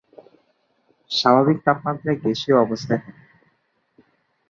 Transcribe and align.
স্বাভাবিক 1.11 1.57
তাপমাত্রায় 1.65 2.19
গ্যাসীয় 2.21 2.55
অবস্থায় 2.57 3.01
থাকে। 3.03 3.21